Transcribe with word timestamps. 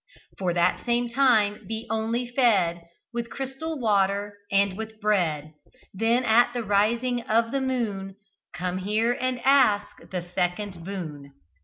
For 0.39 0.51
that 0.55 0.83
same 0.83 1.09
time 1.09 1.67
be 1.67 1.85
only 1.91 2.25
fed 2.27 2.81
With 3.13 3.29
crystal 3.29 3.77
water 3.79 4.35
and 4.51 4.75
with 4.75 4.99
bread, 4.99 5.53
Then, 5.93 6.25
at 6.25 6.53
the 6.55 6.63
rising 6.63 7.21
of 7.21 7.51
the 7.51 7.61
moon, 7.61 8.15
Come 8.51 8.79
here 8.79 9.13
and 9.21 9.39
ask 9.45 9.97
the 10.09 10.23
second 10.33 10.83
boon!" 10.83 11.33